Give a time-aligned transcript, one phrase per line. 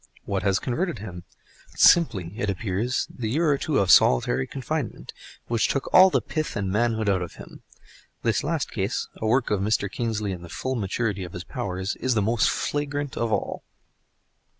[0.25, 1.25] What has converted him?
[1.75, 6.71] Simply, it appears, the year or two of solitary confinement—which took all the pith and
[6.71, 7.61] manhood out of him.
[8.23, 9.91] This last case, the work of Mr.
[9.91, 13.63] Kingsley in the full maturity of his powers, is the most flagrant of all.